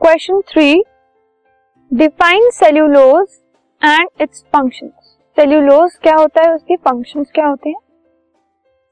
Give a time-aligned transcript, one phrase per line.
[0.00, 0.82] Question three
[1.90, 3.26] define cellulose
[3.82, 4.88] and its function
[5.36, 6.54] cellulose क्या होता है?
[6.54, 7.76] उसके फ़ंक्शन क्या होते हैं?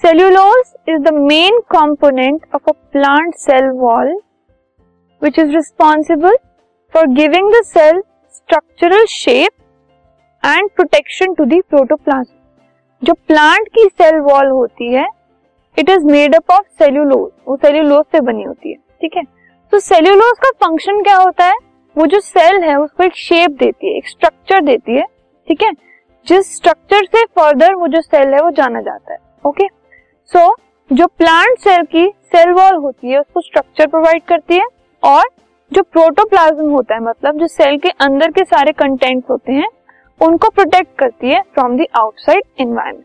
[0.00, 4.14] Cellulose is the main component of a plant cell wall
[5.22, 6.36] which is responsible
[6.94, 8.02] for giving the cell
[8.34, 9.52] structural shape
[10.42, 15.06] and protection to the protoplasm जो plant की cell wall होती है
[15.76, 19.33] it is made up of cellulose वो cellulose से बनी होती है, ठीक है?
[19.74, 21.54] तो सेल्यूलोज का फ़ंक्शन क्या होता है?
[21.96, 25.04] वो जो सेल है उसको एक शेप देती है एक स्ट्रक्चर देती है
[25.48, 25.70] ठीक है?
[26.26, 29.66] जिस स्ट्रक्चर से फर्दर वो जो सेल है वो जाना जाता है ओके
[30.30, 30.54] सो so,
[30.92, 34.66] जो प्लांट सेल की सेल वॉल होती है उसको स्ट्रक्चर प्रोवाइड करती है
[35.02, 35.24] और
[35.72, 39.68] जो प्रोटोप्लाज्म होता है मतलब जो सेल के अंदर के सारे कंटेंट्स होते हैं
[40.20, 43.04] उनको प्रोटेक्ट करती है from the outside environment